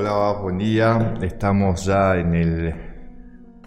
Hola, 0.00 0.38
buen 0.40 0.58
día. 0.58 1.14
Estamos 1.22 1.84
ya 1.84 2.16
en 2.16 2.32
el 2.32 2.72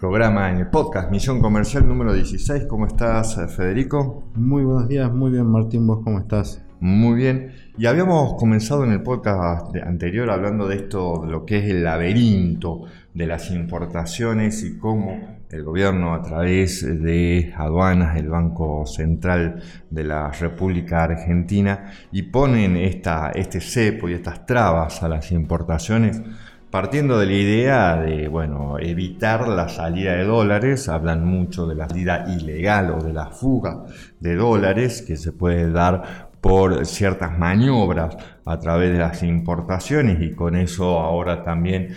programa, 0.00 0.50
en 0.50 0.60
el 0.60 0.70
podcast 0.70 1.10
Misión 1.10 1.42
Comercial 1.42 1.86
número 1.86 2.14
16. 2.14 2.64
¿Cómo 2.64 2.86
estás, 2.86 3.36
Federico? 3.54 4.30
Muy 4.34 4.64
buenos 4.64 4.88
días, 4.88 5.12
muy 5.12 5.30
bien, 5.30 5.44
Martín. 5.44 5.86
¿Vos 5.86 6.00
cómo 6.02 6.20
estás? 6.20 6.64
Muy 6.80 7.16
bien. 7.16 7.52
Y 7.76 7.84
habíamos 7.84 8.36
comenzado 8.38 8.82
en 8.84 8.92
el 8.92 9.02
podcast 9.02 9.76
anterior 9.76 10.30
hablando 10.30 10.66
de 10.68 10.76
esto, 10.76 11.20
de 11.22 11.30
lo 11.30 11.44
que 11.44 11.58
es 11.58 11.64
el 11.66 11.84
laberinto 11.84 12.84
de 13.12 13.26
las 13.26 13.50
importaciones 13.50 14.64
y 14.64 14.78
cómo 14.78 15.41
el 15.52 15.64
gobierno 15.64 16.14
a 16.14 16.22
través 16.22 16.82
de 17.02 17.52
aduanas, 17.56 18.16
el 18.16 18.30
Banco 18.30 18.86
Central 18.86 19.62
de 19.90 20.02
la 20.02 20.32
República 20.32 21.04
Argentina, 21.04 21.92
y 22.10 22.22
ponen 22.22 22.76
esta, 22.78 23.30
este 23.32 23.60
cepo 23.60 24.08
y 24.08 24.14
estas 24.14 24.46
trabas 24.46 25.02
a 25.02 25.08
las 25.08 25.30
importaciones, 25.30 26.22
partiendo 26.70 27.18
de 27.18 27.26
la 27.26 27.32
idea 27.32 27.96
de 27.96 28.28
bueno, 28.28 28.78
evitar 28.78 29.46
la 29.46 29.68
salida 29.68 30.14
de 30.14 30.24
dólares, 30.24 30.88
hablan 30.88 31.26
mucho 31.26 31.66
de 31.66 31.74
la 31.74 31.86
salida 31.86 32.24
ilegal 32.34 32.90
o 32.92 33.02
de 33.02 33.12
la 33.12 33.26
fuga 33.26 33.84
de 34.20 34.34
dólares 34.36 35.04
que 35.06 35.18
se 35.18 35.32
puede 35.32 35.70
dar 35.70 36.30
por 36.40 36.86
ciertas 36.86 37.38
maniobras 37.38 38.16
a 38.44 38.58
través 38.58 38.92
de 38.92 38.98
las 38.98 39.22
importaciones 39.22 40.20
y 40.20 40.34
con 40.34 40.56
eso 40.56 40.98
ahora 40.98 41.44
también 41.44 41.94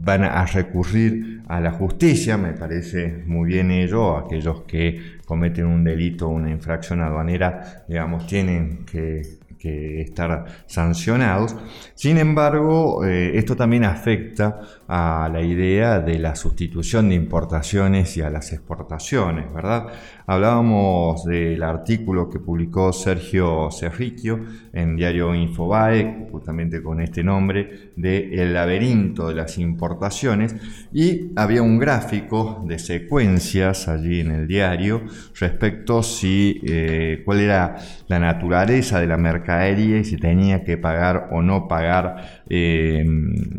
van 0.00 0.24
a 0.24 0.44
recurrir 0.46 1.42
a 1.48 1.60
la 1.60 1.72
justicia, 1.72 2.36
me 2.36 2.52
parece 2.52 3.22
muy 3.26 3.48
bien 3.48 3.70
ello, 3.70 4.16
aquellos 4.16 4.62
que 4.62 5.18
cometen 5.24 5.66
un 5.66 5.84
delito, 5.84 6.28
una 6.28 6.50
infracción 6.50 7.00
aduanera, 7.00 7.84
digamos, 7.88 8.26
tienen 8.26 8.84
que 8.84 9.22
que 9.58 10.00
estar 10.00 10.44
sancionados. 10.66 11.56
Sin 11.94 12.18
embargo, 12.18 13.04
eh, 13.04 13.38
esto 13.38 13.56
también 13.56 13.84
afecta 13.84 14.60
a 14.88 15.28
la 15.32 15.42
idea 15.42 16.00
de 16.00 16.18
la 16.18 16.36
sustitución 16.36 17.08
de 17.08 17.14
importaciones 17.16 18.16
y 18.16 18.22
a 18.22 18.30
las 18.30 18.52
exportaciones, 18.52 19.52
¿verdad? 19.52 19.88
Hablábamos 20.26 21.24
del 21.24 21.62
artículo 21.62 22.28
que 22.28 22.38
publicó 22.38 22.92
Sergio 22.92 23.70
Cerriquio 23.70 24.40
en 24.72 24.96
Diario 24.96 25.34
Infobae, 25.34 26.28
justamente 26.30 26.82
con 26.82 27.00
este 27.00 27.22
nombre, 27.22 27.92
de 27.96 28.42
El 28.42 28.54
laberinto 28.54 29.28
de 29.28 29.34
las 29.34 29.58
importaciones, 29.58 30.56
y 30.92 31.32
había 31.36 31.62
un 31.62 31.78
gráfico 31.78 32.64
de 32.66 32.78
secuencias 32.78 33.88
allí 33.88 34.20
en 34.20 34.32
el 34.32 34.46
diario 34.46 35.02
respecto 35.38 36.02
si 36.02 36.60
eh, 36.64 37.22
cuál 37.24 37.40
era 37.40 37.76
la 38.08 38.18
naturaleza 38.18 39.00
de 39.00 39.06
la 39.06 39.16
mercadería 39.46 39.98
y 39.98 40.04
si 40.04 40.16
tenía 40.16 40.64
que 40.64 40.76
pagar 40.76 41.28
o 41.30 41.42
no 41.42 41.68
pagar, 41.68 42.42
eh, 42.48 43.04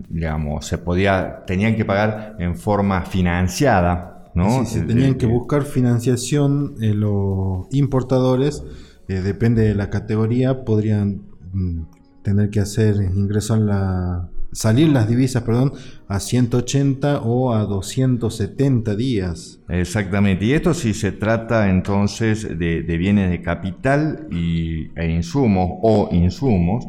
digamos, 0.09 0.65
se 0.65 0.77
podía, 0.77 1.43
tenían 1.45 1.75
que 1.75 1.85
pagar 1.85 2.35
en 2.39 2.55
forma 2.55 3.03
financiada, 3.03 4.31
¿no? 4.33 4.65
Sí, 4.65 4.81
tenían 4.81 5.15
que 5.15 5.25
buscar 5.25 5.63
financiación 5.63 6.75
los 6.79 7.67
importadores, 7.71 8.63
eh, 9.07 9.21
depende 9.21 9.63
de 9.63 9.75
la 9.75 9.89
categoría, 9.89 10.65
podrían 10.65 11.21
mm, 11.53 11.81
tener 12.21 12.49
que 12.49 12.59
hacer 12.59 12.95
ingreso 13.01 13.55
en 13.55 13.67
la 13.67 14.29
salir 14.57 14.89
las 14.89 15.07
divisas, 15.07 15.43
perdón, 15.43 15.73
a 16.07 16.19
180 16.19 17.21
o 17.21 17.53
a 17.53 17.65
270 17.65 18.95
días. 18.95 19.59
Exactamente, 19.69 20.45
y 20.45 20.53
esto 20.53 20.73
si 20.73 20.95
se 20.95 21.11
trata 21.11 21.69
entonces 21.69 22.57
de, 22.57 22.81
bienes 22.97 23.29
de 23.29 23.43
capital 23.43 24.27
y, 24.31 24.89
e 24.99 25.11
insumos 25.11 25.69
o 25.83 26.09
insumos, 26.11 26.87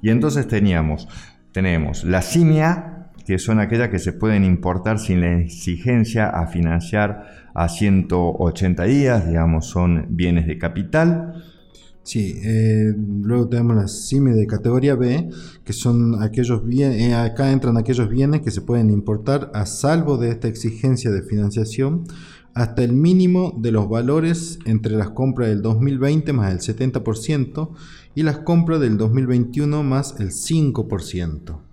y 0.00 0.08
entonces 0.08 0.48
teníamos, 0.48 1.08
tenemos 1.52 2.04
la 2.04 2.22
simia, 2.22 3.10
que 3.26 3.38
son 3.38 3.60
aquellas 3.60 3.90
que 3.90 3.98
se 3.98 4.14
pueden 4.14 4.42
importar 4.42 4.98
sin 4.98 5.20
la 5.20 5.40
exigencia 5.40 6.26
a 6.30 6.46
financiar 6.46 7.50
a 7.54 7.68
180 7.68 8.84
días, 8.84 9.28
digamos, 9.28 9.66
son 9.66 10.06
bienes 10.08 10.46
de 10.46 10.56
capital. 10.56 11.44
Sí, 12.10 12.40
eh, 12.42 12.92
luego 13.22 13.48
tenemos 13.48 13.76
las 13.76 14.08
CIMI 14.08 14.32
de 14.32 14.48
categoría 14.48 14.96
B, 14.96 15.30
que 15.62 15.72
son 15.72 16.20
aquellos 16.20 16.66
bienes, 16.66 17.00
eh, 17.02 17.14
acá 17.14 17.52
entran 17.52 17.76
aquellos 17.76 18.08
bienes 18.08 18.40
que 18.40 18.50
se 18.50 18.62
pueden 18.62 18.90
importar 18.90 19.52
a 19.54 19.64
salvo 19.64 20.16
de 20.16 20.30
esta 20.30 20.48
exigencia 20.48 21.12
de 21.12 21.22
financiación 21.22 22.02
hasta 22.52 22.82
el 22.82 22.94
mínimo 22.94 23.56
de 23.56 23.70
los 23.70 23.88
valores 23.88 24.58
entre 24.64 24.96
las 24.96 25.10
compras 25.10 25.50
del 25.50 25.62
2020 25.62 26.32
más 26.32 26.52
el 26.52 26.76
70% 26.76 27.70
y 28.16 28.24
las 28.24 28.38
compras 28.38 28.80
del 28.80 28.96
2021 28.96 29.84
más 29.84 30.16
el 30.18 30.32
5%. 30.32 31.69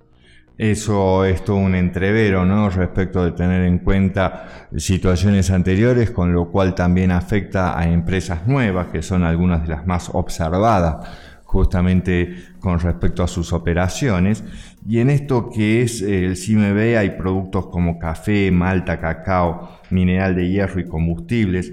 Eso 0.57 1.23
es 1.23 1.44
todo 1.44 1.57
un 1.57 1.75
entrevero, 1.75 2.44
¿no? 2.44 2.69
Respecto 2.72 3.23
de 3.23 3.31
tener 3.31 3.63
en 3.63 3.78
cuenta 3.79 4.68
situaciones 4.75 5.51
anteriores, 5.51 6.09
con 6.09 6.34
lo 6.34 6.50
cual 6.50 6.73
también 6.73 7.12
afecta 7.12 7.78
a 7.78 7.88
empresas 7.88 8.47
nuevas, 8.47 8.88
que 8.88 9.03
son 9.03 9.23
algunas 9.23 9.62
de 9.62 9.69
las 9.69 9.85
más 9.85 10.09
observadas 10.13 11.07
justamente 11.44 12.35
con 12.59 12.79
respecto 12.79 13.23
a 13.23 13.28
sus 13.28 13.53
operaciones. 13.53 14.44
Y 14.88 15.00
en 15.00 15.09
esto 15.09 15.50
que 15.50 15.81
es 15.81 16.01
el 16.01 16.35
CIMB 16.35 16.97
hay 16.97 17.12
productos 17.12 17.67
como 17.67 18.00
café, 18.00 18.51
malta, 18.51 19.00
cacao, 19.00 19.79
mineral 19.91 20.35
de 20.35 20.50
hierro 20.50 20.79
y 20.79 20.88
combustibles, 20.88 21.72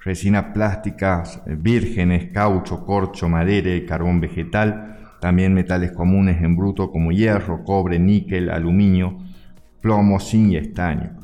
resinas 0.00 0.46
plásticas 0.52 1.40
vírgenes, 1.46 2.32
caucho, 2.32 2.84
corcho, 2.84 3.28
madera 3.28 3.74
y 3.74 3.86
carbón 3.86 4.20
vegetal, 4.20 4.95
también 5.26 5.54
metales 5.54 5.90
comunes 5.90 6.40
en 6.40 6.56
bruto 6.56 6.92
como 6.92 7.10
hierro, 7.10 7.64
cobre, 7.64 7.98
níquel, 7.98 8.48
aluminio, 8.48 9.18
plomo, 9.80 10.20
zinc 10.20 10.52
y 10.52 10.56
estaño. 10.56 11.16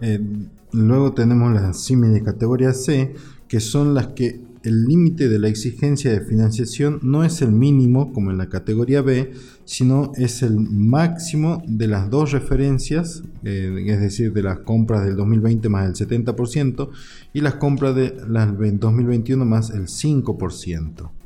Eh, 0.00 0.18
luego 0.72 1.12
tenemos 1.12 1.52
las 1.52 1.86
CIMI 1.86 2.08
de 2.08 2.24
categoría 2.24 2.72
C, 2.72 3.14
que 3.46 3.60
son 3.60 3.94
las 3.94 4.08
que 4.08 4.40
el 4.64 4.86
límite 4.86 5.28
de 5.28 5.38
la 5.38 5.46
exigencia 5.46 6.10
de 6.10 6.22
financiación 6.22 6.98
no 7.02 7.22
es 7.22 7.42
el 7.42 7.52
mínimo 7.52 8.12
como 8.12 8.32
en 8.32 8.38
la 8.38 8.48
categoría 8.48 9.02
B, 9.02 9.30
sino 9.64 10.10
es 10.16 10.42
el 10.42 10.58
máximo 10.58 11.62
de 11.68 11.86
las 11.86 12.10
dos 12.10 12.32
referencias, 12.32 13.22
eh, 13.44 13.84
es 13.86 14.00
decir, 14.00 14.32
de 14.32 14.42
las 14.42 14.58
compras 14.58 15.04
del 15.04 15.14
2020 15.14 15.68
más 15.68 15.86
el 15.86 16.08
70% 16.08 16.90
y 17.32 17.40
las 17.40 17.54
compras 17.54 17.94
de 17.94 18.16
las 18.26 18.48
2021 18.58 19.44
más 19.44 19.70
el 19.70 19.86
5%. 19.86 21.21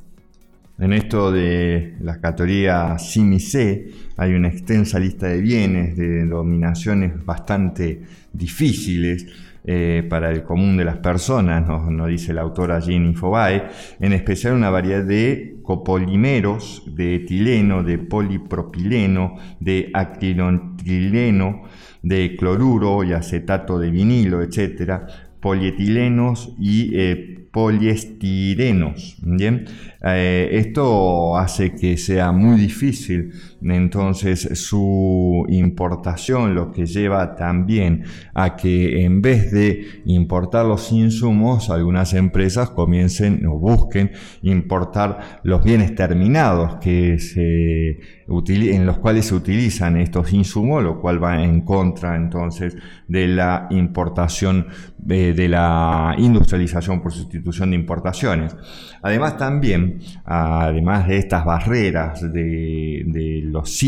En 0.79 0.93
esto 0.93 1.33
de 1.33 1.97
la 2.01 2.21
categoría 2.21 2.99
CIMI-C 2.99 3.89
hay 4.19 4.35
una 4.35 4.49
extensa 4.49 4.99
lista 4.99 5.27
de 5.27 5.41
bienes, 5.41 5.97
de 5.97 6.07
denominaciones 6.07 7.25
bastante 7.25 8.03
difíciles 8.31 9.27
eh, 9.65 10.07
para 10.09 10.31
el 10.31 10.43
común 10.43 10.77
de 10.77 10.85
las 10.85 10.99
personas, 10.99 11.67
nos, 11.67 12.09
dice 12.09 12.35
la 12.35 12.43
autora 12.43 12.79
Jean 12.79 13.07
Infobae, 13.07 13.65
en 13.99 14.13
especial 14.13 14.53
una 14.53 14.69
variedad 14.69 15.03
de 15.03 15.57
copolímeros, 15.63 16.85
de 16.95 17.17
etileno, 17.17 17.83
de 17.83 17.99
polipropileno, 17.99 19.37
de 19.59 19.91
actilontileno, 19.95 21.63
de 22.03 22.37
cloruro 22.37 23.03
y 23.03 23.15
acetato 23.15 23.79
de 23.79 23.91
vinilo, 23.91 24.43
etc., 24.43 25.01
polietilenos 25.41 26.55
y 26.61 26.91
eh, 26.95 27.36
poliestirenos. 27.57 29.17
¿bien? 29.23 29.65
Eh, 30.05 30.51
esto 30.53 31.39
hace 31.39 31.75
que 31.75 31.97
sea 31.97 32.31
muy 32.31 32.61
difícil 32.61 33.33
entonces 33.63 34.49
su 34.59 35.45
importación, 35.49 36.55
lo 36.55 36.73
que 36.73 36.87
lleva 36.87 37.35
también 37.37 38.05
a 38.35 38.57
que 38.57 39.05
en 39.05 39.23
vez 39.23 39.51
de 39.51 40.03
importar 40.05 40.67
los 40.67 40.93
insumos, 40.93 41.71
algunas 41.71 42.15
empresas 42.15 42.71
comiencen 42.71 43.47
o 43.47 43.59
busquen 43.59 44.13
importar 44.43 45.41
los 45.43 45.63
bienes 45.65 45.95
terminados 45.95 46.77
que 46.77 47.19
se 47.19 47.99
en 48.29 48.87
los 48.87 48.99
cuales 48.99 49.27
se 49.27 49.35
utilizan 49.35 49.97
estos 49.97 50.33
insumos, 50.33 50.83
lo 50.83 51.01
cual 51.01 51.23
va 51.23 51.43
en 51.43 51.61
contra 51.61 52.17
entonces 52.17 52.77
de 53.07 53.29
la 53.29 53.69
importación, 53.71 54.67
eh, 55.09 55.33
de 55.33 55.49
la 55.49 56.15
industrialización 56.19 57.01
por 57.01 57.13
sustitución 57.13 57.71
de 57.71 57.77
importaciones. 57.77 58.57
Además 59.03 59.37
también, 59.37 60.01
además 60.25 61.07
de 61.07 61.19
estas 61.19 61.45
barreras 61.45 62.21
de, 62.33 63.43
los 63.57 63.85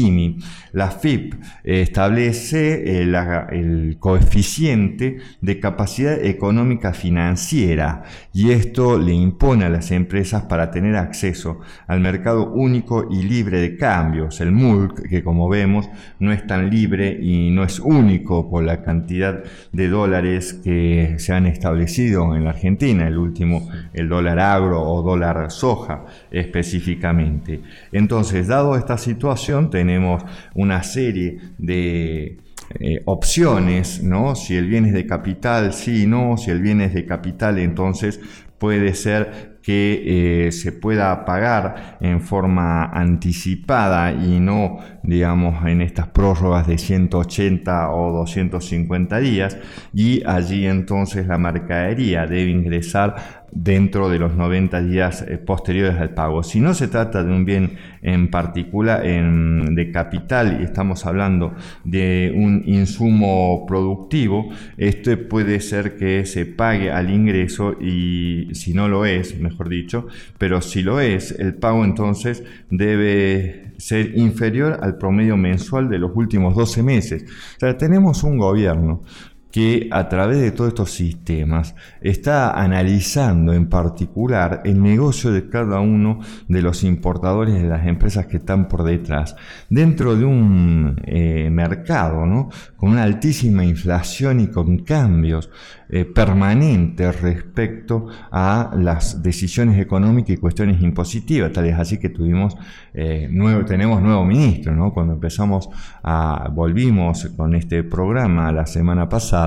la 0.73 0.91
FIP 0.91 1.35
establece 1.65 3.01
el, 3.01 3.15
el 3.15 3.97
coeficiente 3.99 5.19
de 5.41 5.61
capacidad 5.61 6.15
económica 6.25 6.93
financiera 6.93 8.03
y 8.33 8.51
esto 8.51 8.99
le 8.99 9.13
impone 9.13 9.65
a 9.65 9.69
las 9.69 9.91
empresas 9.91 10.45
para 10.45 10.71
tener 10.71 10.97
acceso 10.97 11.61
al 11.87 12.01
mercado 12.01 12.51
único 12.53 13.09
y 13.11 13.23
libre 13.23 13.61
de 13.61 13.77
cambios, 13.77 14.41
el 14.41 14.53
MULC, 14.53 15.09
que 15.09 15.23
como 15.23 15.49
vemos 15.49 15.89
no 16.19 16.33
es 16.33 16.47
tan 16.47 16.71
libre 16.71 17.19
y 17.21 17.51
no 17.51 17.65
es 17.65 17.79
único 17.81 18.49
por 18.51 18.65
la 18.65 18.83
cantidad 18.83 19.43
de 19.73 19.89
dólares 19.89 20.55
que 20.55 21.17
se 21.19 21.33
han 21.33 21.47
establecido 21.47 22.35
en 22.37 22.45
la 22.45 22.51
Argentina, 22.51 23.07
el 23.07 23.19
último, 23.19 23.69
el 23.93 24.09
dólar 24.09 24.39
agro 24.39 24.83
o 24.83 25.03
dólar 25.03 25.51
soja 25.51 26.05
específicamente. 26.31 27.61
Entonces, 27.93 28.47
dado 28.47 28.77
esta 28.77 28.99
situación, 28.99 29.48
tenemos 29.71 30.23
una 30.55 30.83
serie 30.83 31.39
de 31.59 32.39
eh, 32.81 33.03
opciones, 33.07 34.03
¿no? 34.03 34.35
Si 34.35 34.55
el 34.57 34.67
bien 34.67 34.85
es 34.85 34.93
de 34.93 35.07
capital, 35.07 35.73
sí, 35.73 36.07
no, 36.07 36.37
si 36.37 36.51
el 36.51 36.61
bien 36.61 36.81
es 36.81 36.93
de 36.93 37.07
capital, 37.07 37.59
entonces 37.59 38.21
puede 38.59 38.93
ser 38.95 39.59
que 39.63 40.47
eh, 40.47 40.53
se 40.53 40.73
pueda 40.73 41.25
pagar 41.25 41.99
en 42.01 42.21
forma 42.21 42.85
anticipada 42.85 44.13
y 44.13 44.41
no, 44.41 44.79
digamos, 45.03 45.65
en 45.67 45.83
estas 45.83 46.09
prórrogas 46.09 46.67
de 46.67 46.79
180 46.79 47.91
o 47.91 48.13
250 48.13 49.19
días 49.19 49.59
y 49.93 50.23
allí 50.25 50.67
entonces 50.67 51.27
la 51.27 51.39
mercadería 51.39 52.27
debe 52.27 52.51
ingresar 52.51 53.48
dentro 53.53 54.09
de 54.09 54.19
los 54.19 54.35
90 54.35 54.83
días 54.83 55.25
eh, 55.27 55.39
posteriores 55.39 55.97
al 55.97 56.11
pago. 56.11 56.43
Si 56.43 56.61
no 56.61 56.75
se 56.75 56.89
trata 56.89 57.23
de 57.25 57.33
un 57.33 57.45
bien 57.45 57.77
en 58.03 58.31
particular 58.31 59.03
de 59.03 59.91
capital 59.93 60.59
y 60.61 60.65
estamos 60.65 61.07
hablando 61.07 61.55
de 61.85 62.33
un 62.35 62.63
insumo 62.67 63.65
productivo, 63.67 64.51
esto 64.77 65.11
puede 65.29 65.61
ser 65.61 65.97
que 65.97 66.25
se 66.27 66.47
pague 66.47 66.91
al 66.91 67.11
ingreso 67.11 67.77
y 67.81 68.49
si 68.55 68.75
no 68.75 68.89
lo 68.89 69.05
es, 69.05 69.39
mejor 69.39 69.69
dicho, 69.69 70.07
pero 70.39 70.61
si 70.61 70.83
lo 70.83 71.01
es, 71.01 71.33
el 71.33 71.55
pago 71.55 71.85
entonces 71.85 72.45
debe 72.71 73.73
ser 73.79 74.19
inferior 74.19 74.79
al 74.83 74.99
promedio 74.99 75.37
mensual 75.37 75.89
de 75.89 75.99
los 75.99 76.11
últimos 76.15 76.55
12 76.55 76.83
meses. 76.83 77.25
O 77.57 77.61
sea, 77.61 77.77
tenemos 77.77 78.23
un 78.25 78.39
gobierno 78.39 79.03
que 79.51 79.89
a 79.91 80.09
través 80.09 80.41
de 80.41 80.51
todos 80.51 80.69
estos 80.69 80.91
sistemas 80.91 81.75
está 82.01 82.51
analizando 82.61 83.53
en 83.53 83.69
particular 83.69 84.61
el 84.65 84.83
negocio 84.83 85.33
de 85.33 85.49
cada 85.49 85.81
uno 85.81 86.21
de 86.49 86.63
los 86.63 86.85
importadores 86.85 87.55
de 87.55 87.69
las 87.69 87.87
empresas 87.87 88.27
que 88.27 88.37
están 88.37 88.69
por 88.69 88.85
detrás, 88.85 89.37
dentro 89.71 90.17
de 90.17 90.25
un 90.25 91.01
eh, 91.05 91.49
mercado 91.51 92.27
¿no? 92.27 92.51
con 92.77 92.91
una 92.91 93.03
altísima 93.05 93.65
inflación 93.65 94.41
y 94.41 94.49
con 94.49 94.79
cambios 94.79 95.51
eh, 95.91 96.05
permanentes 96.05 97.23
respecto 97.23 98.09
a 98.31 98.73
las 98.77 99.23
decisiones 99.23 99.81
económicas 99.81 100.31
y 100.31 100.37
cuestiones 100.37 100.83
impositivas. 100.83 101.51
Tal 101.51 101.65
es 101.65 101.79
así 101.79 101.99
que 101.99 102.11
tuvimos 102.11 102.59
eh, 102.93 103.27
nuevo, 103.31 103.65
tenemos 103.65 104.03
nuevo 104.03 104.23
ministro, 104.23 104.77
¿no? 104.77 104.93
Cuando 104.93 105.15
empezamos 105.15 105.71
a, 106.03 106.51
volvimos 106.53 107.31
con 107.35 107.55
este 107.55 107.85
programa 107.85 108.53
la 108.53 108.67
semana 108.67 109.09
pasada, 109.09 109.38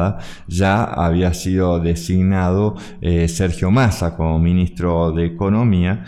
ya 0.47 0.83
había 0.83 1.33
sido 1.33 1.79
designado 1.79 2.75
eh, 3.01 3.27
Sergio 3.27 3.71
Massa 3.71 4.15
como 4.15 4.39
ministro 4.39 5.11
de 5.11 5.25
Economía, 5.25 6.03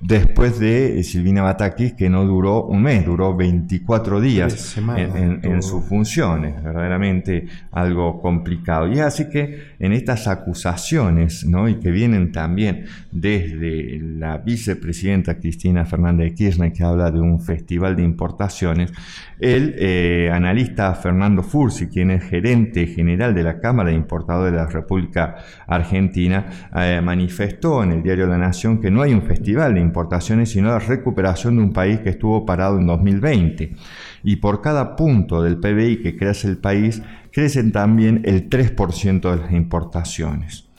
después 0.00 0.58
de 0.58 1.02
Silvina 1.02 1.42
Batakis, 1.42 1.92
que 1.92 2.08
no 2.08 2.24
duró 2.24 2.64
un 2.64 2.82
mes, 2.82 3.04
duró 3.04 3.36
24 3.36 4.20
días 4.20 4.76
en, 4.76 5.62
sus 5.62 5.84
funciones, 5.84 6.62
verdaderamente 6.62 7.46
algo 7.70 8.20
complicado. 8.20 8.88
Y 8.90 9.00
así 9.00 9.28
que 9.28 9.74
en 9.78 9.92
estas 9.92 10.26
acusaciones, 10.26 11.44
¿no? 11.44 11.68
y 11.68 11.76
que 11.76 11.90
vienen 11.90 12.32
también 12.32 12.86
desde 13.10 13.98
la 14.00 14.38
vicepresidenta 14.38 15.38
Cristina 15.38 15.84
Fernández 15.84 16.30
de 16.30 16.34
Kirchner, 16.34 16.72
que 16.72 16.82
habla 16.82 17.10
de 17.10 17.20
un 17.20 17.40
festival 17.40 17.96
de 17.96 18.02
importaciones, 18.02 18.92
el 19.38 19.74
eh, 19.78 20.30
analista 20.32 20.94
Fernando 20.94 21.42
Fursi, 21.42 21.88
quien 21.88 22.10
es 22.10 22.24
gerente 22.24 22.86
general 22.86 23.34
de 23.34 23.42
la 23.42 23.58
Cámara 23.58 23.88
de 23.88 23.96
Importadores 23.96 24.52
de 24.52 24.58
la 24.58 24.66
República 24.66 25.36
Argentina, 25.66 26.46
eh, 26.76 27.00
manifestó 27.02 27.82
en 27.82 27.92
el 27.92 28.02
diario 28.02 28.26
La 28.26 28.36
Nación 28.36 28.80
que 28.80 28.90
no 28.90 29.00
hay 29.00 29.14
un 29.14 29.22
festival 29.22 29.74
de 29.74 29.80
importaciones, 29.80 29.89
sino 30.46 30.68
la 30.68 30.78
recuperación 30.78 31.56
de 31.56 31.62
un 31.62 31.72
país 31.72 32.00
que 32.00 32.10
estuvo 32.10 32.46
parado 32.46 32.78
en 32.78 32.86
2020. 32.86 33.74
Y 34.22 34.36
por 34.36 34.60
cada 34.60 34.96
punto 34.96 35.42
del 35.42 35.58
PBI 35.58 36.02
que 36.02 36.16
crece 36.16 36.48
el 36.48 36.58
país, 36.58 37.02
crecen 37.32 37.72
también 37.72 38.22
el 38.24 38.48
3% 38.48 39.30
de 39.30 39.36
las 39.36 39.52
importaciones. 39.52 40.70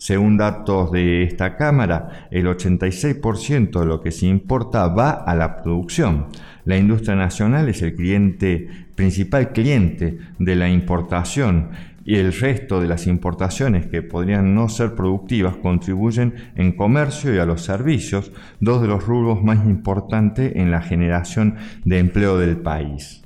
Según 0.00 0.38
datos 0.38 0.90
de 0.92 1.24
esta 1.24 1.56
Cámara, 1.56 2.28
el 2.30 2.46
86% 2.46 3.80
de 3.80 3.86
lo 3.86 4.00
que 4.00 4.12
se 4.12 4.26
importa 4.26 4.88
va 4.88 5.10
a 5.10 5.34
la 5.34 5.62
producción. 5.62 6.28
La 6.64 6.78
industria 6.78 7.16
nacional 7.16 7.68
es 7.68 7.82
el 7.82 7.94
cliente, 7.94 8.66
principal 8.94 9.52
cliente 9.52 10.18
de 10.38 10.56
la 10.56 10.70
importación 10.70 11.70
y 12.04 12.16
el 12.16 12.32
resto 12.32 12.80
de 12.80 12.88
las 12.88 13.06
importaciones 13.06 13.86
que 13.86 14.02
podrían 14.02 14.54
no 14.54 14.68
ser 14.68 14.94
productivas 14.94 15.56
contribuyen 15.56 16.34
en 16.56 16.72
comercio 16.72 17.34
y 17.34 17.38
a 17.38 17.44
los 17.44 17.62
servicios, 17.62 18.32
dos 18.60 18.80
de 18.82 18.88
los 18.88 19.06
rubros 19.06 19.42
más 19.42 19.64
importantes 19.66 20.52
en 20.56 20.70
la 20.70 20.80
generación 20.80 21.56
de 21.84 21.98
empleo 21.98 22.38
del 22.38 22.56
país. 22.58 23.22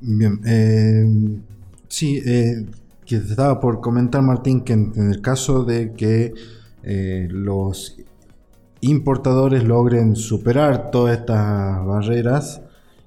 Bien, 0.00 0.40
eh, 0.44 1.06
sí, 1.88 2.20
eh, 2.24 2.66
que 3.06 3.16
estaba 3.16 3.60
por 3.60 3.80
comentar 3.80 4.22
Martín 4.22 4.62
que 4.62 4.72
en, 4.72 4.92
el 4.96 5.20
caso 5.20 5.64
de 5.64 5.92
que 5.92 6.34
eh, 6.82 7.28
los 7.30 7.98
importadores 8.80 9.62
logren 9.62 10.16
superar 10.16 10.90
todas 10.90 11.18
estas 11.18 11.84
barreras 11.86 12.62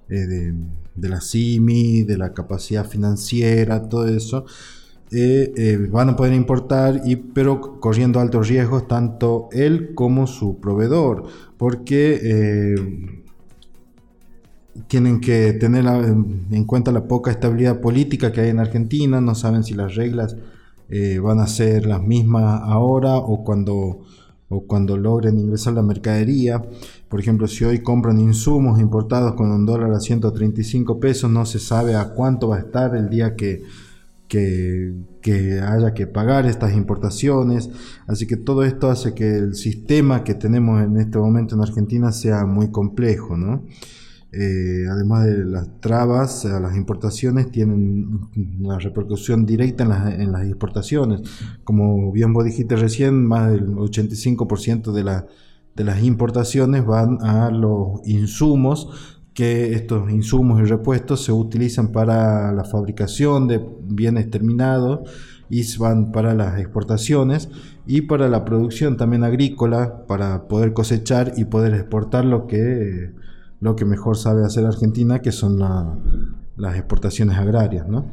de 0.07 0.53
de 0.95 1.09
la 1.09 1.21
CIMI, 1.21 2.03
de 2.03 2.17
la 2.17 2.33
capacidad 2.33 2.87
financiera, 2.87 3.87
todo 3.89 4.07
eso, 4.07 4.45
eh, 5.11 5.53
eh, 5.55 5.87
van 5.91 6.09
a 6.09 6.15
poder 6.15 6.33
importar, 6.33 7.01
y, 7.05 7.15
pero 7.15 7.79
corriendo 7.79 8.19
altos 8.19 8.47
riesgos 8.47 8.87
tanto 8.87 9.49
él 9.51 9.93
como 9.93 10.25
su 10.25 10.59
proveedor, 10.59 11.23
porque 11.57 12.19
eh, 12.23 13.23
tienen 14.87 15.21
que 15.21 15.53
tener 15.53 15.85
en 15.85 16.65
cuenta 16.65 16.91
la 16.91 17.07
poca 17.07 17.31
estabilidad 17.31 17.79
política 17.81 18.31
que 18.31 18.41
hay 18.41 18.49
en 18.49 18.59
Argentina, 18.59 19.21
no 19.21 19.35
saben 19.35 19.63
si 19.63 19.73
las 19.73 19.95
reglas 19.95 20.35
van 21.21 21.39
a 21.39 21.47
ser 21.47 21.87
las 21.87 22.01
mismas 22.01 22.61
ahora 22.63 23.15
o 23.15 23.43
cuando 23.43 24.01
o 24.49 24.65
cuando 24.65 24.97
logren 24.97 25.39
ingresar 25.39 25.73
la 25.73 25.81
mercadería. 25.81 26.61
Por 27.09 27.19
ejemplo, 27.19 27.47
si 27.47 27.63
hoy 27.63 27.79
compran 27.79 28.19
insumos 28.19 28.79
importados 28.79 29.33
con 29.33 29.51
un 29.51 29.65
dólar 29.65 29.91
a 29.91 29.99
135 29.99 30.99
pesos, 30.99 31.31
no 31.31 31.45
se 31.45 31.59
sabe 31.59 31.95
a 31.95 32.13
cuánto 32.13 32.49
va 32.49 32.57
a 32.57 32.59
estar 32.59 32.95
el 32.95 33.09
día 33.09 33.35
que, 33.35 33.63
que, 34.27 34.93
que, 35.21 35.59
haya 35.59 35.93
que 35.93 36.07
pagar 36.07 36.45
estas 36.45 36.73
importaciones. 36.73 37.69
Así 38.07 38.27
que 38.27 38.37
todo 38.37 38.63
esto 38.63 38.89
hace 38.89 39.13
que 39.13 39.35
el 39.35 39.55
sistema 39.55 40.23
que 40.23 40.35
tenemos 40.35 40.83
en 40.83 40.97
este 40.97 41.17
momento 41.17 41.55
en 41.55 41.61
Argentina 41.61 42.11
sea 42.11 42.45
muy 42.45 42.71
complejo, 42.71 43.37
¿no? 43.37 43.63
Eh, 44.37 44.85
además 44.91 45.25
de 45.25 45.45
las 45.45 45.79
trabas 45.79 46.45
a 46.45 46.59
las 46.59 46.75
importaciones, 46.75 47.51
tienen 47.51 48.19
una 48.59 48.79
repercusión 48.79 49.45
directa 49.45 49.83
en 49.83 49.89
las, 49.89 50.13
en 50.13 50.31
las 50.33 50.45
exportaciones. 50.45 51.21
Como 51.63 52.11
bien 52.11 52.33
vos 52.33 52.43
dijiste 52.43 52.75
recién, 52.75 53.25
más 53.25 53.51
del 53.51 53.67
85% 53.67 54.91
de, 54.91 55.03
la, 55.05 55.27
de 55.75 55.83
las 55.85 56.03
importaciones 56.03 56.85
van 56.85 57.19
a 57.21 57.49
los 57.49 58.05
insumos 58.05 59.15
que 59.33 59.73
estos 59.73 60.09
insumos 60.11 60.61
y 60.61 60.65
repuestos 60.65 61.23
se 61.23 61.31
utilizan 61.31 61.91
para 61.91 62.51
la 62.53 62.63
fabricación 62.63 63.47
de 63.47 63.61
bienes 63.83 64.29
terminados 64.29 65.09
y 65.49 65.77
van 65.77 66.11
para 66.11 66.33
las 66.33 66.59
exportaciones 66.59 67.49
y 67.85 68.01
para 68.01 68.29
la 68.29 68.45
producción 68.45 68.97
también 68.97 69.23
agrícola 69.23 70.05
para 70.07 70.47
poder 70.47 70.73
cosechar 70.73 71.33
y 71.37 71.45
poder 71.45 71.73
exportar 71.73 72.25
lo 72.25 72.47
que 72.47 73.11
lo 73.65 73.75
que 73.75 73.83
mejor 73.83 74.15
sabe 74.15 74.45
hacer 74.45 74.63
Argentina, 74.63 75.19
que 75.19 75.31
son 75.31 75.59
las 76.55 76.75
exportaciones 76.75 77.35
agrarias, 77.35 77.87
¿no? 77.87 78.05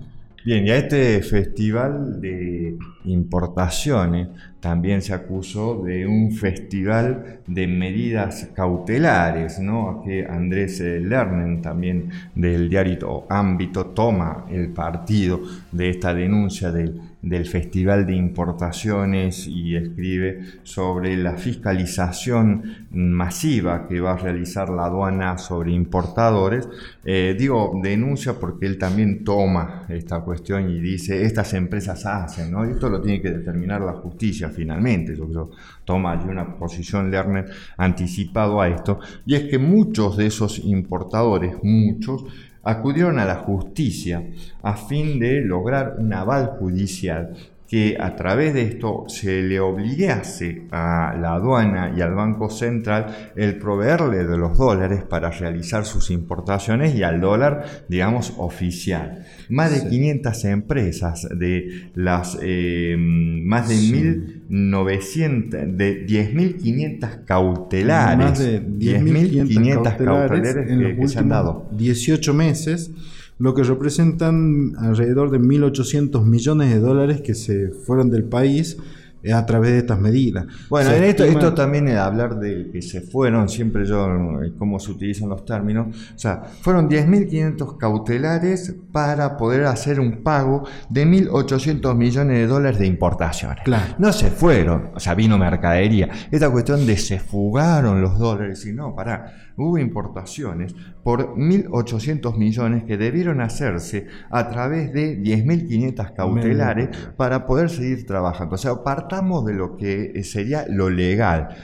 Bien, 0.44 0.66
y 0.66 0.71
a 0.71 0.76
este 0.76 1.23
festival 1.23 2.21
de 2.21 2.76
importaciones 3.04 4.28
también 4.59 5.00
se 5.02 5.12
acusó 5.12 5.82
de 5.85 6.04
un 6.04 6.32
festival 6.32 7.40
de 7.47 7.66
medidas 7.68 8.49
cautelares, 8.54 9.61
¿no? 9.61 10.02
Que 10.04 10.26
Andrés 10.26 10.80
Lernen, 10.80 11.61
también 11.62 12.09
del 12.35 12.68
diario 12.68 13.25
Ámbito, 13.28 13.87
toma 13.87 14.47
el 14.50 14.71
partido 14.71 15.42
de 15.71 15.90
esta 15.90 16.12
denuncia 16.12 16.73
del 16.73 17.00
del 17.23 17.47
Festival 17.47 18.05
de 18.05 18.17
Importaciones 18.17 19.47
y 19.47 19.76
escribe 19.76 20.41
sobre 20.64 21.17
la 21.17 21.37
fiscalización 21.37 22.88
masiva 22.91 23.87
que 23.87 24.00
va 24.00 24.14
a 24.14 24.17
realizar 24.17 24.69
la 24.69 24.87
aduana 24.87 25.38
sobre 25.38 25.73
importadores. 25.73 26.69
Eh, 27.05 27.37
digo, 27.38 27.79
denuncia 27.81 28.35
porque 28.35 28.67
él 28.67 28.76
también 28.76 29.23
toma 29.23 29.87
esta 29.88 30.21
cuestión 30.21 30.69
y 30.69 30.81
dice, 30.81 31.25
estas 31.25 31.55
empresas 31.55 32.05
hacen, 32.07 32.50
¿no? 32.50 32.64
esto 32.64 32.88
lo 32.88 33.00
tiene 33.00 33.23
que 33.23 33.31
determinar 33.31 33.81
la 33.83 33.93
justicia 33.93 34.49
finalmente. 34.49 35.17
Yo 35.17 35.29
creo, 35.29 35.50
toma 35.85 36.12
allí 36.12 36.29
una 36.29 36.57
posición 36.57 37.11
Lerner 37.11 37.47
anticipado 37.76 38.61
a 38.61 38.69
esto. 38.69 38.99
Y 39.25 39.37
es 39.37 39.45
que 39.45 39.59
muchos 39.59 40.17
de 40.17 40.26
esos 40.26 40.59
importadores, 40.59 41.55
muchos, 41.62 42.25
acudieron 42.62 43.19
a 43.19 43.25
la 43.25 43.37
justicia 43.37 44.25
a 44.62 44.76
fin 44.76 45.19
de 45.19 45.40
lograr 45.40 45.97
un 45.99 46.12
aval 46.12 46.57
judicial 46.59 47.35
que 47.73 47.97
a 47.99 48.14
través 48.17 48.52
de 48.52 48.61
esto 48.64 49.07
se 49.09 49.41
le 49.41 49.59
obligase 49.59 50.67
a 50.73 51.17
la 51.19 51.33
aduana 51.37 51.95
y 51.97 52.02
al 52.02 52.14
Banco 52.14 52.50
Central 52.50 53.33
el 53.35 53.57
proveerle 53.57 54.25
de 54.25 54.37
los 54.37 54.59
dólares 54.59 55.05
para 55.09 55.31
realizar 55.31 55.87
sus 55.87 56.11
importaciones 56.11 56.95
y 56.95 57.02
al 57.02 57.23
dólar, 57.23 57.87
digamos, 57.88 58.35
oficial. 58.37 59.25
Más 59.49 59.73
de 59.73 59.88
500 59.88 60.45
empresas 60.45 61.26
de 61.35 61.88
las 61.95 62.38
eh, 62.43 62.95
más 62.99 63.71
de 63.71 63.76
1.900, 63.76 65.75
de 65.75 66.07
10.500 66.07 67.25
cautelares, 67.25 68.19
más 68.19 68.38
de 68.38 68.62
10.500 68.62 69.97
cautelares, 69.97 70.57
en 70.69 70.99
los 70.99 71.11
que, 71.11 71.19
han 71.19 71.31
dado. 71.31 71.71
18 71.73 72.35
meses 72.35 72.91
lo 73.39 73.55
que 73.55 73.62
representan 73.62 74.75
alrededor 74.79 75.31
de 75.31 75.41
1.800 75.41 76.25
millones 76.25 76.71
de 76.71 76.81
dólares 76.81 77.21
que 77.21 77.35
se 77.35 77.71
fueron 77.71 78.11
del 78.11 78.25
país 78.25 78.77
eh, 79.25 79.33
a 79.33 79.47
través 79.47 79.71
de 79.71 79.79
estas 79.79 80.01
medidas. 80.01 80.47
Bueno, 80.69 80.91
en 80.91 81.05
esto, 81.05 81.23
esto 81.23 81.55
también 81.55 81.87
es 81.87 81.97
hablar 81.97 82.41
de 82.41 82.71
que 82.73 82.83
se 82.83 83.01
fueron, 83.01 83.49
siempre 83.49 83.85
yo, 83.85 84.43
eh, 84.43 84.53
cómo 84.59 84.81
se 84.81 84.91
utilizan 84.91 85.29
los 85.29 85.45
términos, 85.45 85.97
o 86.15 86.19
sea, 86.19 86.43
fueron 86.61 86.89
10.500 86.89 87.79
cautelares 87.79 88.75
para 88.91 89.37
poder 89.37 89.67
hacer 89.67 90.01
un 90.01 90.25
pago 90.25 90.65
de 90.89 91.07
1.800 91.07 91.95
millones 91.95 92.37
de 92.37 92.47
dólares 92.49 92.81
de 92.81 92.87
importaciones. 92.87 93.62
Claro. 93.65 93.95
No 93.99 94.12
se 94.12 94.29
fueron, 94.29 94.91
o 94.93 94.99
sea, 94.99 95.15
vino 95.15 95.39
mercadería. 95.39 96.09
Esta 96.33 96.51
cuestión 96.51 96.85
de 96.85 96.97
se 96.97 97.21
fugaron 97.21 98.03
los 98.03 98.19
dólares 98.19 98.67
y 98.67 98.73
no, 98.73 98.93
para 98.97 99.53
hubo 99.57 99.79
importaciones 99.79 100.75
por 101.02 101.37
1.800 101.37 102.37
millones 102.37 102.85
que 102.85 102.97
debieron 102.97 103.40
hacerse 103.40 104.06
a 104.30 104.49
través 104.49 104.92
de 104.92 105.18
10.500 105.18 106.14
cautelares 106.14 106.97
para 107.16 107.47
poder 107.47 107.71
seguir 107.71 108.06
trabajando. 108.06 108.54
O 108.54 108.59
sea, 108.59 108.82
partamos 108.85 109.44
de 109.44 109.54
lo 109.54 109.76
que 109.76 110.23
sería 110.25 110.64
lo 110.68 110.90
legal. 110.90 111.56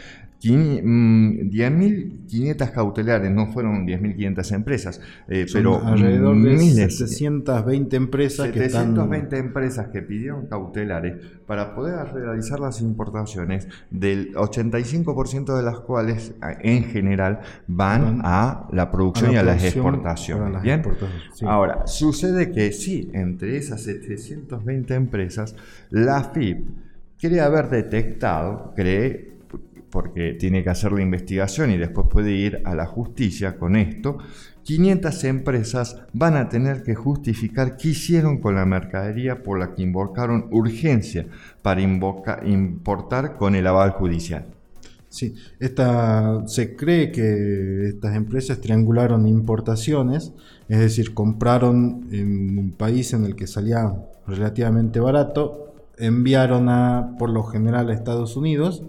10.500 0.42 0.82
mm, 0.82 2.72
cautelares, 2.72 3.30
no 3.30 3.46
fueron 3.46 3.86
10.500 3.86 4.54
empresas, 4.54 5.00
eh, 5.28 5.46
pero 5.52 5.84
alrededor 5.84 6.40
de 6.40 6.50
miles, 6.56 6.98
720 6.98 7.96
empresas 7.96 8.46
720 8.46 9.28
que 9.28 9.36
empresas 9.36 9.88
que 9.88 10.02
pidieron 10.02 10.46
cautelares 10.46 11.16
para 11.46 11.74
poder 11.74 12.12
realizar 12.12 12.60
las 12.60 12.80
importaciones, 12.80 13.68
del 13.90 14.34
85% 14.34 15.56
de 15.56 15.62
las 15.62 15.80
cuales 15.80 16.34
en 16.60 16.84
general 16.84 17.40
van, 17.66 18.20
a 18.24 18.68
la 18.72 18.90
producción 18.90 19.32
y 19.32 19.36
a 19.36 19.42
las 19.42 19.64
exportaciones. 19.64 20.62
¿bien? 20.62 20.82
Ahora, 21.42 21.86
sucede 21.86 22.52
que 22.52 22.72
sí, 22.72 23.10
entre 23.12 23.56
esas 23.56 23.82
720 23.82 24.94
empresas, 24.94 25.54
la 25.90 26.22
FIP 26.24 26.68
cree 27.20 27.40
haber 27.40 27.68
detectado, 27.70 28.72
cree 28.76 29.37
porque 29.90 30.34
tiene 30.34 30.62
que 30.62 30.70
hacer 30.70 30.92
la 30.92 31.02
investigación 31.02 31.70
y 31.70 31.76
después 31.76 32.06
puede 32.10 32.32
ir 32.32 32.62
a 32.64 32.74
la 32.74 32.86
justicia 32.86 33.56
con 33.56 33.76
esto, 33.76 34.18
500 34.64 35.24
empresas 35.24 35.96
van 36.12 36.36
a 36.36 36.48
tener 36.50 36.82
que 36.82 36.94
justificar 36.94 37.76
qué 37.76 37.88
hicieron 37.88 38.38
con 38.38 38.54
la 38.54 38.66
mercadería 38.66 39.42
por 39.42 39.58
la 39.58 39.74
que 39.74 39.82
invocaron 39.82 40.48
urgencia 40.50 41.26
para 41.62 41.80
importar 41.80 43.36
con 43.36 43.54
el 43.54 43.66
aval 43.66 43.92
judicial. 43.92 44.46
Sí, 45.08 45.34
se 46.46 46.76
cree 46.76 47.10
que 47.12 47.88
estas 47.88 48.14
empresas 48.14 48.60
triangularon 48.60 49.26
importaciones, 49.26 50.34
es 50.68 50.80
decir, 50.80 51.14
compraron 51.14 52.06
en 52.12 52.58
un 52.58 52.72
país 52.72 53.14
en 53.14 53.24
el 53.24 53.34
que 53.34 53.46
salía 53.46 53.90
relativamente 54.26 55.00
barato, 55.00 55.72
enviaron 55.96 56.68
a, 56.68 57.16
por 57.18 57.30
lo 57.30 57.42
general 57.44 57.88
a 57.88 57.94
Estados 57.94 58.36
Unidos, 58.36 58.82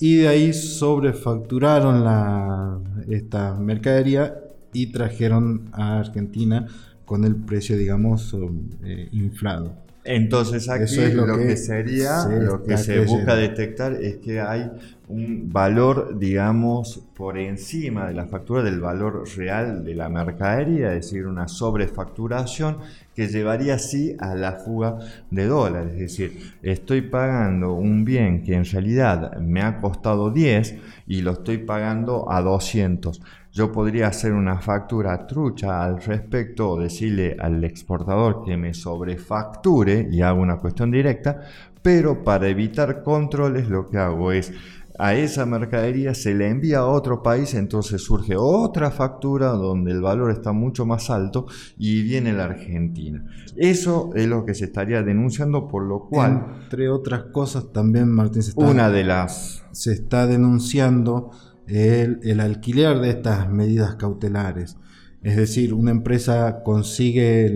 y 0.00 0.16
de 0.16 0.28
ahí 0.28 0.52
sobrefacturaron 0.52 2.02
la, 2.02 2.80
esta 3.08 3.54
mercadería 3.54 4.34
y 4.72 4.86
trajeron 4.86 5.68
a 5.72 5.98
Argentina 5.98 6.66
con 7.04 7.24
el 7.24 7.36
precio, 7.36 7.76
digamos, 7.76 8.34
eh, 8.82 9.08
inflado. 9.12 9.74
Entonces 10.12 10.68
aquí 10.68 10.96
lo, 11.12 11.38
que, 11.38 11.56
sería, 11.56 12.24
lo 12.26 12.64
que 12.64 12.76
se 12.76 12.98
busca 13.04 13.36
detectar 13.36 13.92
es 13.92 14.16
que 14.16 14.40
hay 14.40 14.68
un 15.08 15.52
valor, 15.52 16.18
digamos, 16.18 17.00
por 17.14 17.38
encima 17.38 18.08
de 18.08 18.14
la 18.14 18.26
factura 18.26 18.62
del 18.62 18.80
valor 18.80 19.24
real 19.36 19.84
de 19.84 19.94
la 19.94 20.08
mercadería, 20.08 20.94
es 20.94 21.06
decir, 21.06 21.26
una 21.26 21.46
sobrefacturación 21.46 22.78
que 23.14 23.28
llevaría 23.28 23.74
así 23.74 24.16
a 24.18 24.34
la 24.34 24.52
fuga 24.52 24.98
de 25.30 25.46
dólares. 25.46 25.92
Es 25.94 26.00
decir, 26.00 26.54
estoy 26.62 27.02
pagando 27.02 27.74
un 27.74 28.04
bien 28.04 28.42
que 28.42 28.54
en 28.54 28.64
realidad 28.64 29.36
me 29.38 29.62
ha 29.62 29.80
costado 29.80 30.30
10 30.30 30.74
y 31.06 31.22
lo 31.22 31.32
estoy 31.32 31.58
pagando 31.58 32.30
a 32.32 32.40
200. 32.42 33.20
Yo 33.52 33.72
podría 33.72 34.06
hacer 34.06 34.32
una 34.32 34.60
factura 34.60 35.26
trucha 35.26 35.82
al 35.82 36.00
respecto 36.00 36.70
o 36.70 36.80
decirle 36.80 37.36
al 37.38 37.64
exportador 37.64 38.44
que 38.44 38.56
me 38.56 38.74
sobrefacture 38.74 40.08
y 40.10 40.22
hago 40.22 40.40
una 40.40 40.58
cuestión 40.58 40.90
directa, 40.90 41.42
pero 41.82 42.22
para 42.22 42.48
evitar 42.48 43.02
controles 43.02 43.68
lo 43.68 43.88
que 43.88 43.98
hago 43.98 44.30
es 44.32 44.52
a 45.00 45.14
esa 45.14 45.46
mercadería 45.46 46.12
se 46.12 46.34
le 46.34 46.48
envía 46.48 46.80
a 46.80 46.86
otro 46.86 47.22
país, 47.22 47.54
entonces 47.54 48.02
surge 48.02 48.36
otra 48.36 48.90
factura 48.90 49.48
donde 49.48 49.92
el 49.92 50.02
valor 50.02 50.30
está 50.30 50.52
mucho 50.52 50.84
más 50.84 51.08
alto 51.08 51.46
y 51.78 52.02
viene 52.02 52.34
la 52.34 52.44
Argentina. 52.44 53.24
Eso 53.56 54.10
es 54.14 54.26
lo 54.26 54.44
que 54.44 54.54
se 54.54 54.66
estaría 54.66 55.02
denunciando, 55.02 55.68
por 55.68 55.84
lo 55.84 56.00
cual... 56.00 56.58
Entre 56.64 56.90
otras 56.90 57.24
cosas 57.32 57.72
también, 57.72 58.10
Martín, 58.10 58.42
se 58.42 58.50
está, 58.50 58.66
una 58.66 58.90
de 58.90 59.04
las... 59.04 59.64
Se 59.72 59.92
está 59.92 60.26
denunciando 60.26 61.30
el, 61.70 62.40
alquiler 62.40 62.98
de 63.00 63.10
estas 63.10 63.48
medidas 63.50 63.96
cautelares. 63.96 64.76
Es 65.22 65.36
decir, 65.36 65.74
una 65.74 65.90
empresa 65.90 66.62
consigue 66.62 67.46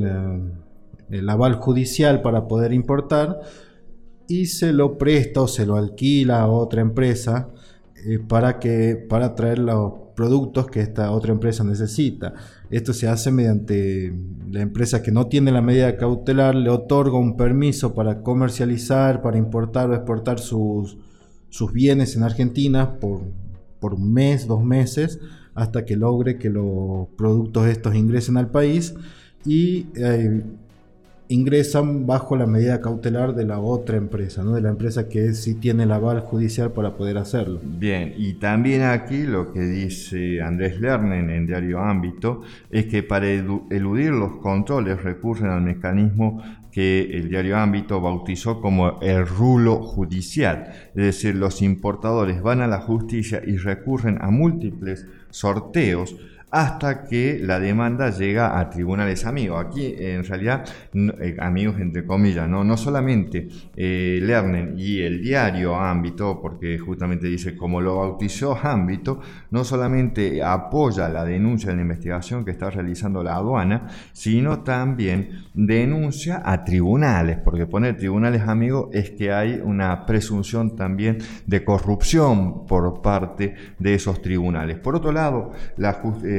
el 1.11 1.29
aval 1.29 1.55
judicial 1.55 2.23
para 2.23 2.47
poder 2.47 2.73
importar, 2.73 3.41
y 4.29 4.47
se 4.47 4.73
lo 4.73 4.97
presta 4.99 5.43
o 5.43 5.49
se 5.49 5.67
lo 5.67 5.77
alquila 5.77 6.41
a 6.41 6.49
otra 6.49 6.81
empresa 6.81 7.49
eh, 8.07 8.19
para, 8.19 8.59
que, 8.59 8.97
para 8.97 9.35
traer 9.35 9.59
los 9.59 9.93
productos 10.15 10.67
que 10.67 10.81
esta 10.81 11.11
otra 11.11 11.33
empresa 11.33 11.65
necesita. 11.65 12.35
Esto 12.71 12.93
se 12.93 13.09
hace 13.09 13.31
mediante 13.31 14.15
la 14.51 14.61
empresa 14.61 15.03
que 15.03 15.11
no 15.11 15.27
tiene 15.27 15.53
la 15.53 15.61
medida 15.61 15.97
cautelar, 15.97 16.55
le 16.55 16.71
otorga 16.71 17.19
un 17.19 17.37
permiso 17.37 17.95
para 17.95 18.23
comercializar, 18.23 19.23
para 19.23 19.39
importar 19.39 19.91
o 19.91 19.95
exportar 19.95 20.39
sus, 20.39 20.99
sus 21.51 21.73
bienes 21.73 22.17
en 22.17 22.23
Argentina 22.23 22.99
por, 23.01 23.23
por 23.85 23.93
un 23.93 24.15
mes, 24.15 24.47
dos 24.47 24.65
meses, 24.65 25.21
hasta 25.55 25.85
que 25.85 25.95
logre 25.95 26.39
que 26.39 26.49
los 26.49 27.07
productos 27.19 27.67
estos 27.67 27.95
ingresen 27.95 28.39
al 28.39 28.51
país 28.51 28.95
y 29.45 29.89
eh, 29.95 30.41
ingresan 31.29 32.07
bajo 32.07 32.35
la 32.35 32.47
medida 32.47 32.81
cautelar 32.81 33.35
de 33.35 33.45
la 33.45 33.59
otra 33.59 33.99
empresa, 33.99 34.43
¿no? 34.43 34.55
de 34.55 34.63
la 34.63 34.71
empresa 34.71 35.07
que 35.07 35.35
sí 35.35 35.57
tiene 35.57 35.83
el 35.83 35.93
aval 35.93 36.21
judicial 36.21 36.73
para 36.73 36.97
poder 36.97 37.19
hacerlo. 37.19 37.61
Bien, 37.63 38.15
y 38.17 38.33
también 38.35 38.85
aquí 38.85 39.25
lo 39.25 39.53
que 39.53 39.61
dice 39.61 40.41
Andrés 40.41 40.81
Lernen 40.81 41.29
en 41.29 41.47
Diario 41.47 41.81
Ámbito 41.81 42.41
es 42.71 42.87
que 42.87 43.03
para 43.03 43.29
eludir 43.29 44.13
los 44.13 44.37
controles 44.39 45.03
recurren 45.03 45.51
al 45.51 45.61
mecanismo 45.61 46.43
que 46.75 47.03
el 47.13 47.29
diario 47.29 47.57
Ámbito 47.57 48.01
bautizó 48.01 48.61
como 48.61 49.01
el 49.01 49.25
rulo 49.29 49.81
judicial, 49.81 50.73
es 50.89 51.05
decir, 51.05 51.37
los 51.37 51.63
importadores 51.63 52.43
van 52.43 52.63
a 52.63 52.67
la 52.67 52.81
justicia 52.81 53.41
y 53.47 53.59
recurren 53.59 54.19
a 54.21 54.31
múltiples 54.33 55.07
sorteos 55.31 56.17
hasta 56.55 57.03
que 57.03 57.41
la 57.43 57.59
demanda 57.59 58.11
llega 58.11 58.61
a 58.61 58.71
tribunales 58.71 59.27
amigos. 59.27 59.67
Aquí 59.67 59.93
en 59.99 60.23
realidad, 60.23 60.65
eh, 60.95 61.37
amigos 61.41 61.81
entre 61.81 62.07
comillas, 62.07 62.49
no, 62.49 62.63
no 62.63 62.77
solamente 62.77 63.49
eh, 63.75 64.21
Lernen 64.23 64.77
y 64.79 65.01
el 65.01 65.21
diario 65.21 65.75
Ámbito, 65.75 66.41
porque 66.41 66.79
justamente 66.79 67.27
dice 67.27 67.57
como 67.57 67.81
lo 67.81 67.97
bautizó 67.97 68.57
Ámbito, 68.63 69.21
no 69.51 69.65
solamente 69.65 70.45
apoya 70.45 71.09
la 71.09 71.25
denuncia 71.25 71.71
de 71.71 71.77
la 71.77 71.83
investigación 71.83 72.45
que 72.45 72.53
está 72.53 72.71
realizando 72.71 73.25
la 73.25 73.35
aduana, 73.35 73.89
sino 74.13 74.61
también 74.61 75.47
denuncia 75.55 76.41
a 76.45 76.63
tribunales, 76.63 77.39
porque 77.39 77.67
poner 77.67 77.97
tribunales 77.97 78.43
amigos 78.43 78.91
es 78.93 79.11
que 79.11 79.33
hay 79.33 79.61
una 79.61 80.07
presunción 80.07 80.77
también 80.77 81.19
de 81.47 81.65
corrupción 81.65 82.65
por 82.65 83.03
parte 83.03 83.57
de 83.81 83.95
esos 83.95 84.23
tribunales. 84.23 84.79
Por 84.79 84.95
otro 84.95 85.11
lado, 85.11 85.51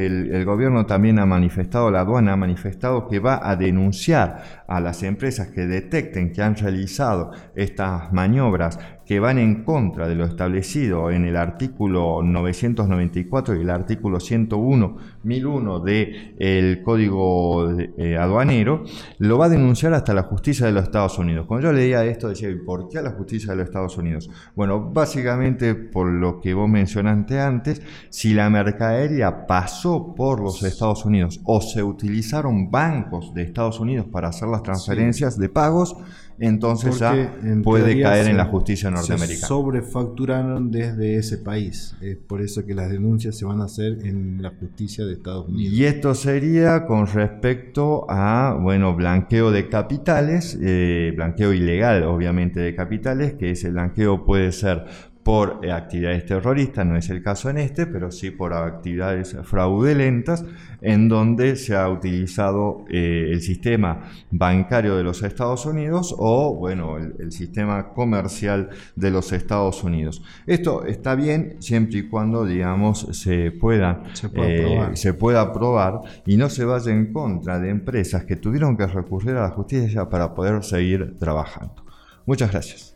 el, 0.06 0.46
gobierno 0.46 0.86
también 0.86 1.20
ha 1.20 1.26
manifestado, 1.26 1.92
la 1.92 2.02
aduana 2.02 2.34
ha 2.34 2.38
manifestado 2.38 3.08
que 3.08 3.20
va 3.20 3.40
a 3.44 3.56
denunciar 3.56 4.64
a 4.68 4.80
las 4.80 5.04
empresas 5.04 5.48
que 5.50 5.66
detecten 5.66 6.32
que 6.32 6.42
han 6.42 6.56
realizado 6.56 7.32
estas 7.56 8.12
maniobras 8.14 8.80
que 9.06 9.20
van 9.20 9.38
en 9.38 9.64
contra 9.64 10.08
de 10.08 10.16
lo 10.16 10.26
establecido 10.26 11.12
en 11.12 11.26
el 11.26 11.36
artículo 11.36 12.22
994 12.24 13.56
y 13.56 13.62
el 13.62 13.70
artículo 13.70 14.20
101 14.20 14.98
1001 15.24 15.80
del 15.80 16.82
Código 16.84 17.72
eh, 17.98 18.18
Aduanero, 18.18 18.84
lo 19.20 19.38
va 19.38 19.46
a 19.46 19.50
denunciar 19.50 19.94
hasta 19.94 20.14
la 20.14 20.24
justicia 20.24 20.68
de 20.68 20.72
los 20.72 20.84
Estados 20.84 21.18
Unidos. 21.18 21.46
Cuando 21.48 21.68
yo 21.68 21.74
leía 21.74 22.06
esto 22.06 22.30
decía, 22.30 22.50
¿por 22.66 22.90
qué 22.90 23.00
a 23.00 23.02
la 23.02 23.12
justicia 23.12 23.52
de 23.52 23.58
los 23.58 23.66
Estados 23.66 23.98
Unidos? 23.98 24.30
Bueno, 24.56 24.92
básicamente 24.92 25.76
por 25.76 26.08
lo 26.08 26.40
que 26.40 26.54
vos 26.54 26.70
mencionaste 26.70 27.40
antes, 27.40 27.82
si 28.10 28.34
la 28.34 28.50
mercadería 28.50 29.48
pasó 29.48 30.14
por 30.16 30.40
los 30.40 30.62
Estados 30.64 31.06
Unidos 31.06 31.42
o 31.44 31.62
se 31.62 31.82
utilizaron 31.84 32.70
bancos 32.70 33.34
de 33.34 33.44
Estados 33.44 33.80
Unidos 33.80 34.08
para 34.12 34.30
hacer 34.30 34.48
las 34.48 34.64
transferencias 34.64 35.38
de 35.38 35.50
pagos, 35.50 35.96
entonces 36.40 37.00
ya 37.00 37.36
puede 37.64 38.02
caer 38.02 38.28
en 38.28 38.38
la 38.38 38.46
justicia 38.46 38.92
norteamericana. 38.92 39.40
Se 39.40 39.48
sobrefacturaron 39.48 40.72
desde 40.72 41.18
ese 41.18 41.38
país. 41.38 41.96
Es 42.02 42.18
por 42.18 42.42
eso 42.42 42.66
que 42.66 42.74
las 42.74 42.90
denuncias 42.90 43.38
se 43.38 43.46
van 43.46 43.62
a 43.62 43.66
hacer 43.66 44.06
en 44.06 44.42
la 44.42 44.50
justicia 44.50 45.06
de 45.06 45.14
Estados 45.14 45.48
Unidos. 45.48 45.74
Y 45.74 45.86
esto 45.86 46.14
sería 46.14 46.86
con 46.86 47.08
respecto 47.08 48.06
a, 48.10 48.58
bueno, 48.62 48.96
blanqueo 48.96 49.52
de 49.52 49.70
capitales, 49.70 50.58
eh, 50.62 51.14
blanqueo 51.16 51.54
ilegal, 51.54 52.04
obviamente, 52.04 52.60
de 52.60 52.76
capitales, 52.76 53.34
que 53.34 53.52
ese 53.52 53.72
blanqueo 53.72 54.26
puede 54.26 54.52
ser 54.52 54.86
por 55.26 55.62
eh, 55.64 55.72
actividades 55.72 56.24
terroristas, 56.28 56.86
no 56.86 56.96
es 56.96 57.10
el 57.10 57.24
caso 57.24 57.50
en 57.50 57.58
este, 57.58 57.88
pero 57.88 58.12
sí 58.12 58.30
por 58.30 58.54
actividades 58.54 59.36
fraudulentas, 59.44 60.46
en 60.82 61.10
donde 61.10 61.56
se 61.56 61.76
ha 61.76 61.90
utilizado 61.90 62.86
eh, 62.92 63.30
el 63.32 63.42
sistema 63.42 64.04
bancario 64.30 64.96
de 64.96 65.02
los 65.02 65.24
Estados 65.24 65.66
Unidos 65.66 66.14
o, 66.16 66.54
bueno, 66.54 66.98
el, 66.98 67.32
sistema 67.32 67.90
comercial 67.90 68.70
de 68.96 69.10
los 69.10 69.34
Estados 69.34 69.84
Unidos. 69.84 70.22
Esto 70.46 70.86
está 70.86 71.16
bien 71.16 71.56
siempre 71.60 71.98
y 71.98 72.08
cuando, 72.08 72.46
digamos, 72.46 73.08
se 73.14 73.50
pueda, 73.50 74.04
se 74.14 74.30
pueda, 74.30 74.92
eh, 74.92 74.96
se 74.96 75.16
pueda 75.16 75.52
probar 75.52 76.02
y 76.28 76.38
no 76.38 76.50
se 76.50 76.66
vaya 76.66 76.92
en 76.92 77.12
contra 77.12 77.60
de 77.60 77.72
empresas 77.72 78.26
que 78.26 78.36
tuvieron 78.36 78.78
que 78.78 78.86
recurrir 78.86 79.36
a 79.38 79.42
la 79.42 79.50
justicia 79.50 80.08
para 80.08 80.36
poder 80.36 80.64
seguir 80.64 81.18
trabajando. 81.18 81.84
Muchas 82.28 82.52
gracias. 82.52 82.95